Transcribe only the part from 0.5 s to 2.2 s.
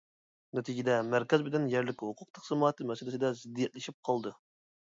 نەتىجىدە مەركەز بىلەن يەرلىك